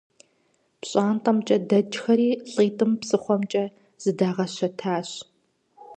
ПщӀантӀэмкӀэ 0.79 1.57
дэкӀхэри 1.69 2.29
лӀитӀым 2.53 2.91
псыхъуэмкӀэ 2.99 3.65
зыдагъэщэтащ. 4.03 5.09